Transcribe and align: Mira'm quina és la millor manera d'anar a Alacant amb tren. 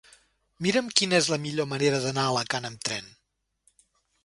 Mira'm 0.67 0.87
quina 0.99 1.17
és 1.23 1.27
la 1.33 1.39
millor 1.43 1.69
manera 1.75 2.01
d'anar 2.07 2.25
a 2.25 2.33
Alacant 2.35 2.69
amb 2.73 2.91
tren. 2.91 3.13